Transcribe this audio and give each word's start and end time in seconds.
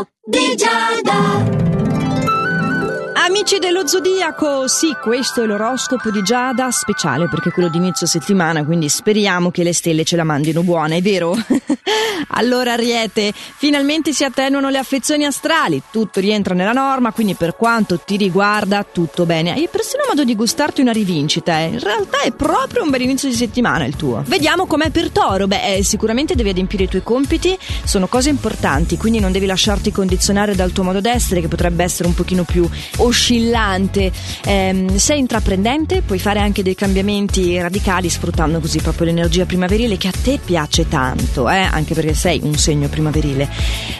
L'oroscopo 0.00 0.08
di 0.24 0.56
Giada. 0.56 1.69
Amici 3.30 3.60
dello 3.60 3.86
Zodiaco, 3.86 4.66
sì, 4.66 4.92
questo 5.00 5.44
è 5.44 5.46
l'oroscopo 5.46 6.10
di 6.10 6.20
Giada 6.20 6.68
speciale 6.72 7.28
perché 7.28 7.50
è 7.50 7.52
quello 7.52 7.68
di 7.68 7.76
inizio 7.76 8.04
settimana, 8.04 8.64
quindi 8.64 8.88
speriamo 8.88 9.52
che 9.52 9.62
le 9.62 9.72
stelle 9.72 10.02
ce 10.02 10.16
la 10.16 10.24
mandino 10.24 10.64
buona, 10.64 10.96
è 10.96 11.00
vero? 11.00 11.36
allora 12.30 12.72
Ariete, 12.72 13.32
finalmente 13.32 14.12
si 14.12 14.24
attenuano 14.24 14.68
le 14.68 14.78
affezioni 14.78 15.26
astrali, 15.26 15.80
tutto 15.92 16.18
rientra 16.18 16.54
nella 16.54 16.72
norma, 16.72 17.12
quindi 17.12 17.34
per 17.34 17.54
quanto 17.54 18.00
ti 18.00 18.16
riguarda 18.16 18.84
tutto 18.84 19.24
bene. 19.26 19.52
Hai 19.52 19.68
persino 19.70 20.02
modo 20.08 20.24
di 20.24 20.34
gustarti 20.34 20.80
una 20.80 20.92
rivincita, 20.92 21.60
eh? 21.60 21.66
in 21.66 21.78
realtà 21.78 22.22
è 22.22 22.32
proprio 22.32 22.82
un 22.82 22.90
bel 22.90 23.02
inizio 23.02 23.28
di 23.28 23.36
settimana 23.36 23.84
il 23.84 23.94
tuo. 23.94 24.24
Vediamo 24.26 24.66
com'è 24.66 24.90
per 24.90 25.10
Toro, 25.10 25.46
beh 25.46 25.76
eh, 25.76 25.84
sicuramente 25.84 26.34
devi 26.34 26.48
adempiere 26.48 26.84
i 26.84 26.88
tuoi 26.88 27.04
compiti, 27.04 27.56
sono 27.84 28.08
cose 28.08 28.28
importanti, 28.28 28.96
quindi 28.96 29.20
non 29.20 29.30
devi 29.30 29.46
lasciarti 29.46 29.92
condizionare 29.92 30.56
dal 30.56 30.72
tuo 30.72 30.82
modo 30.82 31.00
d'essere 31.00 31.40
che 31.40 31.48
potrebbe 31.48 31.84
essere 31.84 32.08
un 32.08 32.14
pochino 32.14 32.42
più 32.42 32.68
oscillante. 33.20 34.10
Eh, 34.44 34.86
sei 34.96 35.18
intraprendente, 35.18 36.00
puoi 36.00 36.18
fare 36.18 36.40
anche 36.40 36.62
dei 36.62 36.74
cambiamenti 36.74 37.60
radicali 37.60 38.08
sfruttando 38.08 38.58
così 38.60 38.80
proprio 38.80 39.06
l'energia 39.06 39.44
primaverile 39.44 39.98
che 39.98 40.08
a 40.08 40.12
te 40.22 40.40
piace 40.42 40.88
tanto, 40.88 41.48
eh? 41.50 41.58
anche 41.60 41.94
perché 41.94 42.14
sei 42.14 42.40
un 42.42 42.54
segno 42.54 42.88
primaverile. 42.88 43.48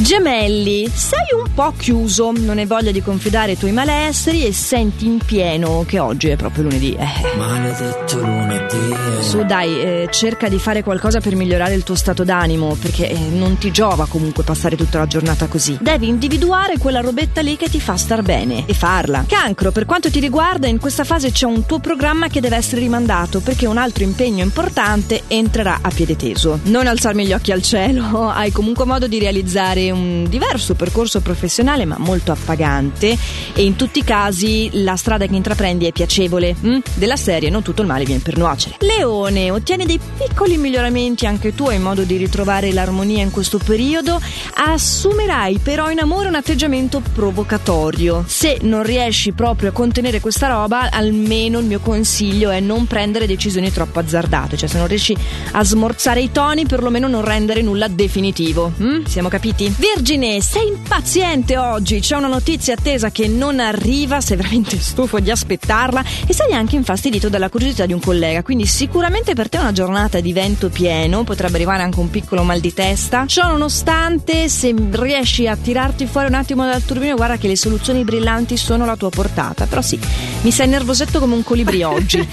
Gemelli, 0.00 0.90
sei 0.92 1.38
un 1.38 1.52
po' 1.54 1.74
chiuso, 1.76 2.32
non 2.34 2.56
hai 2.56 2.64
voglia 2.64 2.90
di 2.90 3.02
confidare 3.02 3.52
i 3.52 3.58
tuoi 3.58 3.72
malesseri 3.72 4.46
e 4.46 4.52
senti 4.52 5.04
in 5.04 5.18
pieno 5.18 5.84
che 5.86 5.98
oggi 5.98 6.28
è 6.28 6.36
proprio 6.36 6.64
lunedì. 6.64 6.94
Eh. 6.94 7.36
Maledetto 7.36 8.18
lunedì. 8.18 9.20
Su 9.20 9.44
dai, 9.44 9.80
eh, 9.80 10.08
cerca 10.10 10.48
di 10.48 10.58
fare 10.58 10.82
qualcosa 10.82 11.20
per 11.20 11.36
migliorare 11.36 11.74
il 11.74 11.84
tuo 11.84 11.94
stato 11.94 12.24
d'animo, 12.24 12.76
perché 12.80 13.10
eh, 13.10 13.18
non 13.18 13.58
ti 13.58 13.70
giova 13.70 14.06
comunque 14.06 14.42
passare 14.42 14.76
tutta 14.76 14.98
la 14.98 15.06
giornata 15.06 15.46
così. 15.46 15.76
Devi 15.80 16.08
individuare 16.08 16.78
quella 16.78 17.00
robetta 17.00 17.42
lì 17.42 17.56
che 17.56 17.68
ti 17.68 17.80
fa 17.80 17.96
star 17.96 18.22
bene 18.22 18.64
e 18.66 18.74
farla. 19.02 19.24
Cancro, 19.26 19.72
per 19.72 19.84
quanto 19.84 20.10
ti 20.10 20.20
riguarda, 20.20 20.66
in 20.66 20.78
questa 20.78 21.04
fase 21.04 21.32
c'è 21.32 21.46
un 21.46 21.66
tuo 21.66 21.80
programma 21.80 22.28
che 22.28 22.40
deve 22.40 22.56
essere 22.56 22.80
rimandato 22.80 23.40
perché 23.40 23.66
un 23.66 23.76
altro 23.76 24.04
impegno 24.04 24.42
importante 24.42 25.22
entrerà 25.26 25.78
a 25.82 25.90
piede 25.90 26.16
teso. 26.16 26.60
Non 26.64 26.86
alzarmi 26.86 27.26
gli 27.26 27.32
occhi 27.32 27.52
al 27.52 27.62
cielo, 27.62 28.28
hai 28.30 28.52
comunque 28.52 28.84
modo 28.84 29.06
di 29.06 29.18
realizzare 29.18 29.90
un 29.90 30.26
diverso 30.28 30.74
percorso 30.74 31.20
professionale 31.20 31.84
ma 31.84 31.96
molto 31.98 32.32
appagante 32.32 33.16
e 33.54 33.64
in 33.64 33.76
tutti 33.76 34.00
i 34.00 34.04
casi 34.04 34.70
la 34.84 34.96
strada 34.96 35.26
che 35.26 35.34
intraprendi 35.34 35.86
è 35.86 35.92
piacevole. 35.92 36.54
Mm? 36.64 36.78
Della 36.94 37.16
serie 37.16 37.50
non 37.50 37.62
tutto 37.62 37.82
il 37.82 37.88
male 37.88 38.04
viene 38.04 38.22
per 38.22 38.36
nuocere. 38.36 38.76
Leone, 38.80 39.50
ottieni 39.50 39.84
dei 39.84 39.98
piccoli 40.18 40.56
miglioramenti 40.56 41.26
anche 41.26 41.54
tu 41.54 41.70
in 41.70 41.82
modo 41.82 42.02
di 42.02 42.16
ritrovare 42.16 42.72
l'armonia 42.72 43.22
in 43.22 43.30
questo 43.30 43.58
periodo, 43.58 44.20
assumerai 44.54 45.58
però 45.58 45.90
in 45.90 45.98
amore 45.98 46.28
un 46.28 46.34
atteggiamento 46.34 47.02
provocatorio. 47.14 48.24
Se 48.26 48.58
non 48.62 48.82
riesci 48.92 49.32
proprio 49.32 49.70
a 49.70 49.72
contenere 49.72 50.20
questa 50.20 50.48
roba, 50.48 50.90
almeno 50.90 51.58
il 51.60 51.64
mio 51.64 51.80
consiglio 51.80 52.50
è 52.50 52.60
non 52.60 52.86
prendere 52.86 53.26
decisioni 53.26 53.72
troppo 53.72 54.00
azzardate, 54.00 54.58
cioè 54.58 54.68
se 54.68 54.76
non 54.76 54.86
riesci 54.86 55.16
a 55.52 55.64
smorzare 55.64 56.20
i 56.20 56.30
toni, 56.30 56.66
perlomeno 56.66 57.08
non 57.08 57.24
rendere 57.24 57.62
nulla 57.62 57.88
definitivo. 57.88 58.70
Mm? 58.82 59.04
Siamo 59.04 59.30
capiti? 59.30 59.74
Vergine, 59.78 60.42
sei 60.42 60.68
impaziente 60.68 61.56
oggi, 61.56 62.00
c'è 62.00 62.16
una 62.16 62.26
notizia 62.26 62.74
attesa 62.74 63.10
che 63.10 63.28
non 63.28 63.60
arriva, 63.60 64.20
sei 64.20 64.36
veramente 64.36 64.78
stufo 64.78 65.20
di 65.20 65.30
aspettarla 65.30 66.04
e 66.26 66.34
sei 66.34 66.52
anche 66.52 66.76
infastidito 66.76 67.30
dalla 67.30 67.48
curiosità 67.48 67.86
di 67.86 67.94
un 67.94 68.00
collega, 68.00 68.42
quindi 68.42 68.66
sicuramente 68.66 69.32
per 69.32 69.48
te 69.48 69.56
è 69.56 69.60
una 69.60 69.72
giornata 69.72 70.20
di 70.20 70.34
vento 70.34 70.68
pieno, 70.68 71.24
potrebbe 71.24 71.54
arrivare 71.54 71.82
anche 71.82 71.98
un 71.98 72.10
piccolo 72.10 72.42
mal 72.42 72.60
di 72.60 72.74
testa. 72.74 73.24
Ciò 73.26 73.48
nonostante, 73.48 74.50
se 74.50 74.74
riesci 74.90 75.46
a 75.46 75.56
tirarti 75.56 76.04
fuori 76.04 76.26
un 76.26 76.34
attimo 76.34 76.66
dal 76.66 76.84
turbino, 76.84 77.16
guarda 77.16 77.38
che 77.38 77.48
le 77.48 77.56
soluzioni 77.56 78.04
brillanti 78.04 78.58
sono 78.58 78.81
la 78.84 78.96
tua 78.96 79.10
portata. 79.10 79.66
Però 79.66 79.82
sì, 79.82 79.98
mi 80.42 80.50
sei 80.50 80.68
nervosetto 80.68 81.18
come 81.18 81.34
un 81.34 81.42
colibri 81.42 81.82
oggi. 81.84 82.26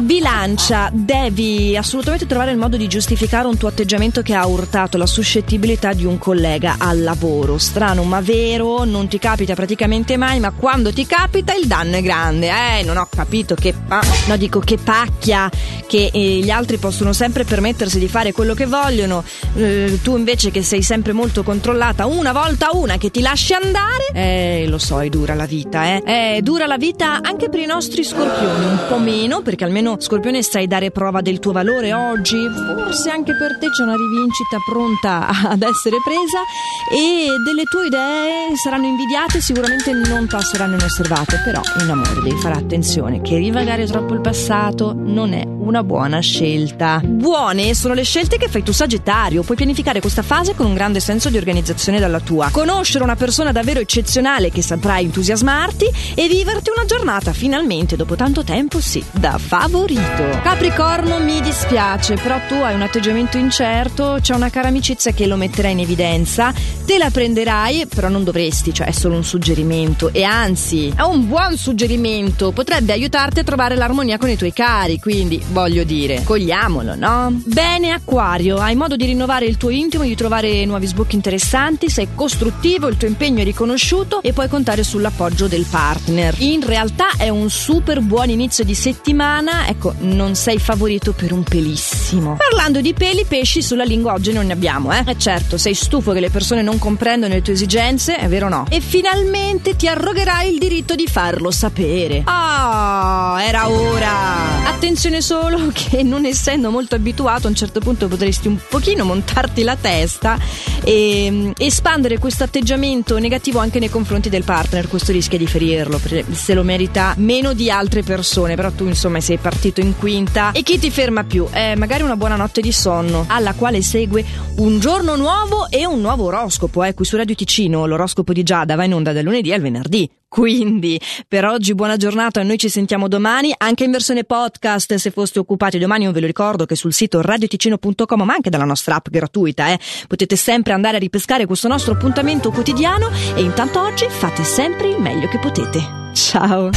Bilancia, 0.00 0.90
devi 0.92 1.76
assolutamente 1.76 2.26
trovare 2.26 2.50
il 2.52 2.58
modo 2.58 2.76
di 2.76 2.88
giustificare 2.88 3.46
un 3.46 3.56
tuo 3.56 3.68
atteggiamento 3.68 4.22
che 4.22 4.34
ha 4.34 4.46
urtato 4.46 4.96
la 4.96 5.06
suscettibilità 5.06 5.92
di 5.92 6.04
un 6.04 6.18
collega 6.18 6.76
al 6.78 7.02
lavoro. 7.02 7.58
Strano 7.58 8.02
ma 8.04 8.20
vero, 8.20 8.84
non 8.84 9.08
ti 9.08 9.18
capita 9.18 9.54
praticamente 9.54 10.16
mai, 10.16 10.40
ma 10.40 10.50
quando 10.50 10.92
ti 10.92 11.06
capita 11.06 11.54
il 11.54 11.66
danno 11.66 11.96
è 11.96 12.02
grande. 12.02 12.48
Eh, 12.48 12.82
non 12.84 12.96
ho 12.96 13.08
capito 13.10 13.54
che 13.54 13.72
pa- 13.72 14.02
no, 14.26 14.36
dico 14.36 14.60
che 14.60 14.78
pacchia 14.78 15.50
che 15.86 16.10
eh, 16.12 16.38
gli 16.38 16.50
altri 16.50 16.78
possono 16.78 17.12
sempre 17.12 17.44
permettersi 17.44 17.98
di 17.98 18.08
fare 18.08 18.32
quello 18.32 18.54
che 18.54 18.66
vogliono. 18.66 19.24
Eh, 19.54 19.98
tu 20.02 20.16
invece 20.16 20.50
che 20.50 20.62
sei 20.62 20.82
sempre 20.82 21.12
molto 21.12 21.42
controllata, 21.42 22.06
una 22.06 22.32
volta 22.32 22.70
una 22.72 22.96
che 22.96 23.10
ti 23.10 23.20
lasci 23.20 23.52
andare. 23.52 24.06
Eh, 24.12 24.64
lo 24.68 24.78
so, 24.78 25.02
è 25.02 25.08
dura 25.08 25.34
la 25.34 25.46
vita, 25.46 25.91
eh. 25.91 25.91
È 26.02 26.38
dura 26.42 26.66
la 26.66 26.76
vita 26.76 27.20
anche 27.22 27.48
per 27.48 27.60
i 27.60 27.66
nostri 27.66 28.04
scorpioni, 28.04 28.64
un 28.64 28.78
po' 28.88 28.98
meno, 28.98 29.42
perché 29.42 29.64
almeno 29.64 29.96
scorpione 29.98 30.42
sai 30.42 30.66
dare 30.66 30.90
prova 30.90 31.20
del 31.20 31.38
tuo 31.38 31.52
valore 31.52 31.92
oggi. 31.92 32.36
Forse 32.36 33.10
anche 33.10 33.36
per 33.36 33.58
te 33.58 33.68
c'è 33.70 33.82
una 33.82 33.96
rivincita 33.96 34.58
pronta 34.68 35.28
ad 35.28 35.62
essere 35.62 35.96
presa 36.04 36.42
e 36.90 37.26
delle 37.44 37.64
tue 37.64 37.86
idee 37.86 38.56
saranno 38.56 38.86
invidiate, 38.86 39.40
sicuramente 39.40 39.92
non 39.92 40.26
passeranno 40.26 40.76
inosservate, 40.76 41.42
però 41.44 41.60
in 41.82 41.90
amore 41.90 42.20
devi 42.22 42.36
fare 42.36 42.54
attenzione 42.54 43.20
che 43.20 43.36
rivagare 43.36 43.86
troppo 43.86 44.14
il 44.14 44.20
passato 44.20 44.92
non 44.94 45.32
è 45.32 45.44
una 45.46 45.84
buona 45.84 46.20
scelta. 46.20 47.00
Buone 47.02 47.74
sono 47.74 47.94
le 47.94 48.04
scelte 48.04 48.36
che 48.36 48.48
fai 48.48 48.62
tu 48.62 48.72
Sagittario, 48.72 49.42
puoi 49.42 49.56
pianificare 49.56 50.00
questa 50.00 50.22
fase 50.22 50.54
con 50.54 50.66
un 50.66 50.74
grande 50.74 51.00
senso 51.00 51.30
di 51.30 51.36
organizzazione 51.36 52.00
dalla 52.00 52.20
tua. 52.20 52.50
Conoscere 52.50 53.04
una 53.04 53.16
persona 53.16 53.52
davvero 53.52 53.80
eccezionale 53.80 54.50
che 54.50 54.62
saprà 54.62 54.98
entusiasmarti 54.98 55.81
e 56.14 56.28
viverti 56.28 56.70
una 56.70 56.84
giornata 56.84 57.32
finalmente 57.32 57.96
dopo 57.96 58.16
tanto 58.16 58.44
tempo, 58.44 58.80
sì, 58.80 59.04
da 59.10 59.38
favorito. 59.38 60.40
Capricorno, 60.42 61.18
dispiace, 61.52 62.14
però 62.14 62.40
tu 62.48 62.54
hai 62.54 62.74
un 62.74 62.80
atteggiamento 62.80 63.36
incerto, 63.36 64.16
c'è 64.22 64.34
una 64.34 64.48
cara 64.48 64.68
amicizia 64.68 65.12
che 65.12 65.26
lo 65.26 65.36
metterà 65.36 65.68
in 65.68 65.80
evidenza, 65.80 66.50
te 66.86 66.96
la 66.96 67.10
prenderai, 67.10 67.86
però 67.94 68.08
non 68.08 68.24
dovresti, 68.24 68.72
cioè 68.72 68.86
è 68.86 68.90
solo 68.90 69.16
un 69.16 69.24
suggerimento 69.24 70.14
e 70.14 70.22
anzi, 70.22 70.90
è 70.96 71.02
un 71.02 71.28
buon 71.28 71.58
suggerimento, 71.58 72.52
potrebbe 72.52 72.94
aiutarti 72.94 73.40
a 73.40 73.44
trovare 73.44 73.76
l'armonia 73.76 74.16
con 74.16 74.30
i 74.30 74.36
tuoi 74.38 74.54
cari, 74.54 74.98
quindi 74.98 75.42
voglio 75.50 75.84
dire, 75.84 76.22
cogliamolo, 76.24 76.94
no? 76.94 77.38
Bene, 77.44 77.90
Acquario, 77.90 78.56
hai 78.56 78.74
modo 78.74 78.96
di 78.96 79.04
rinnovare 79.04 79.44
il 79.44 79.58
tuo 79.58 79.68
intimo, 79.68 80.04
di 80.04 80.16
trovare 80.16 80.64
nuovi 80.64 80.86
sbocchi 80.86 81.16
interessanti, 81.16 81.90
sei 81.90 82.08
costruttivo, 82.14 82.88
il 82.88 82.96
tuo 82.96 83.08
impegno 83.08 83.42
è 83.42 83.44
riconosciuto 83.44 84.22
e 84.22 84.32
puoi 84.32 84.48
contare 84.48 84.82
sull'appoggio 84.82 85.48
del 85.48 85.66
partner. 85.68 86.34
In 86.38 86.64
realtà 86.64 87.10
è 87.18 87.28
un 87.28 87.50
super 87.50 88.00
buon 88.00 88.30
inizio 88.30 88.64
di 88.64 88.74
settimana, 88.74 89.68
ecco, 89.68 89.92
non 89.98 90.34
sei 90.34 90.58
favorito 90.58 91.12
per 91.12 91.32
un 91.32 91.40
pelissimo. 91.42 92.36
Parlando 92.36 92.80
di 92.80 92.94
peli, 92.94 93.24
pesci 93.26 93.62
sulla 93.62 93.84
lingua 93.84 94.12
oggi 94.12 94.32
non 94.32 94.46
ne 94.46 94.52
abbiamo, 94.52 94.92
eh? 94.92 95.02
E 95.06 95.18
certo, 95.18 95.58
sei 95.58 95.74
stufo 95.74 96.12
che 96.12 96.20
le 96.20 96.30
persone 96.30 96.62
non 96.62 96.78
comprendono 96.78 97.34
le 97.34 97.42
tue 97.42 97.52
esigenze, 97.54 98.16
è 98.16 98.28
vero 98.28 98.46
o 98.46 98.48
no? 98.48 98.66
E 98.68 98.80
finalmente 98.80 99.76
ti 99.76 99.86
arrogherai 99.86 100.52
il 100.52 100.58
diritto 100.58 100.94
di 100.94 101.06
farlo 101.06 101.50
sapere. 101.50 102.22
Ah, 102.24 103.38
era 103.42 103.68
ora! 103.68 104.61
Attenzione 104.82 105.20
solo 105.20 105.70
che 105.72 106.02
non 106.02 106.24
essendo 106.24 106.68
molto 106.72 106.96
abituato 106.96 107.46
a 107.46 107.50
un 107.50 107.54
certo 107.54 107.78
punto 107.78 108.08
potresti 108.08 108.48
un 108.48 108.58
pochino 108.68 109.04
montarti 109.04 109.62
la 109.62 109.76
testa 109.76 110.36
e 110.82 111.28
mm, 111.30 111.50
espandere 111.56 112.18
questo 112.18 112.42
atteggiamento 112.42 113.16
negativo 113.18 113.60
anche 113.60 113.78
nei 113.78 113.88
confronti 113.88 114.28
del 114.28 114.42
partner, 114.42 114.88
questo 114.88 115.12
rischia 115.12 115.38
di 115.38 115.46
ferirlo 115.46 116.00
se 116.32 116.54
lo 116.54 116.64
merita 116.64 117.14
meno 117.18 117.52
di 117.52 117.70
altre 117.70 118.02
persone, 118.02 118.56
però 118.56 118.72
tu 118.72 118.84
insomma 118.86 119.20
sei 119.20 119.36
partito 119.36 119.78
in 119.78 119.96
quinta 119.96 120.50
e 120.50 120.64
chi 120.64 120.80
ti 120.80 120.90
ferma 120.90 121.22
più? 121.22 121.46
Eh, 121.52 121.76
magari 121.76 122.02
una 122.02 122.16
buona 122.16 122.34
notte 122.34 122.60
di 122.60 122.72
sonno 122.72 123.26
alla 123.28 123.52
quale 123.52 123.82
segue 123.82 124.24
un 124.56 124.80
giorno 124.80 125.14
nuovo 125.14 125.68
e 125.70 125.86
un 125.86 126.00
nuovo 126.00 126.24
oroscopo, 126.24 126.82
eh, 126.82 126.92
qui 126.92 127.04
su 127.04 127.16
Radio 127.16 127.36
Ticino 127.36 127.86
l'oroscopo 127.86 128.32
di 128.32 128.42
Giada 128.42 128.74
va 128.74 128.82
in 128.82 128.94
onda 128.94 129.12
dal 129.12 129.22
lunedì 129.22 129.52
al 129.52 129.60
venerdì. 129.60 130.10
Quindi, 130.32 130.98
per 131.28 131.44
oggi 131.44 131.74
buona 131.74 131.98
giornata, 131.98 132.42
noi 132.42 132.56
ci 132.56 132.70
sentiamo 132.70 133.06
domani, 133.06 133.52
anche 133.54 133.84
in 133.84 133.90
versione 133.90 134.24
podcast 134.24 134.94
se 134.94 135.10
foste 135.10 135.38
occupati 135.38 135.78
domani, 135.78 136.04
io 136.04 136.10
ve 136.10 136.20
lo 136.20 136.26
ricordo 136.26 136.64
che 136.64 136.74
sul 136.74 136.94
sito 136.94 137.20
radioticino.com, 137.20 138.22
ma 138.22 138.32
anche 138.32 138.48
dalla 138.48 138.64
nostra 138.64 138.94
app 138.94 139.10
gratuita, 139.10 139.68
eh, 139.68 139.78
potete 140.08 140.36
sempre 140.36 140.72
andare 140.72 140.96
a 140.96 141.00
ripescare 141.00 141.44
questo 141.44 141.68
nostro 141.68 141.92
appuntamento 141.92 142.50
quotidiano 142.50 143.10
e 143.34 143.42
intanto 143.42 143.82
oggi 143.82 144.06
fate 144.08 144.42
sempre 144.42 144.88
il 144.88 144.98
meglio 144.98 145.28
che 145.28 145.38
potete. 145.38 146.10
Ciao! 146.14 146.70